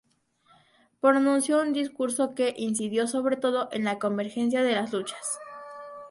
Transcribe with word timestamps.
Pronunció 0.99 1.61
un 1.61 1.73
discurso 1.73 2.33
que 2.33 2.55
incidió 2.57 3.05
sobre 3.05 3.37
todo 3.37 3.69
en 3.71 3.83
la 3.83 3.99
convergencia 3.99 4.63
de 4.63 4.71
las 4.73 4.91
luchas. 4.91 5.37